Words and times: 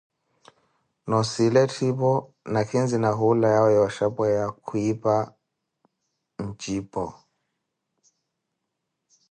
Noosila 1.09 1.59
etthipo 1.67 2.11
nakhinzi, 2.51 2.97
na 3.03 3.09
hula 3.17 3.47
yawe 3.55 3.69
yooxhapeya, 3.77 4.45
khwipa 4.65 5.15
ncipu. 6.45 7.03